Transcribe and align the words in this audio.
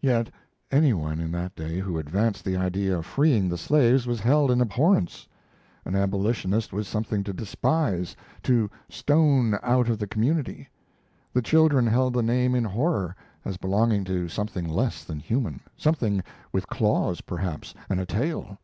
Yet 0.00 0.30
any 0.70 0.92
one 0.92 1.18
in 1.18 1.32
that 1.32 1.56
day 1.56 1.80
who 1.80 1.98
advanced 1.98 2.44
the 2.44 2.56
idea 2.56 2.96
of 2.96 3.04
freeing 3.04 3.48
the 3.48 3.58
slaves 3.58 4.06
was 4.06 4.20
held 4.20 4.52
in 4.52 4.60
abhorrence. 4.60 5.26
An 5.84 5.96
abolitionist 5.96 6.72
was 6.72 6.86
something 6.86 7.24
to 7.24 7.32
despise, 7.32 8.14
to 8.44 8.70
stone 8.88 9.58
out 9.64 9.88
of 9.88 9.98
the 9.98 10.06
community. 10.06 10.68
The 11.32 11.42
children 11.42 11.88
held 11.88 12.12
the 12.14 12.22
name 12.22 12.54
in 12.54 12.62
horror, 12.62 13.16
as 13.44 13.56
belonging 13.56 14.04
to 14.04 14.28
something 14.28 14.68
less 14.68 15.02
than 15.02 15.18
human; 15.18 15.58
something 15.76 16.22
with 16.52 16.68
claws, 16.68 17.20
perhaps, 17.22 17.74
and 17.88 17.98
a 17.98 18.06
tail. 18.06 18.58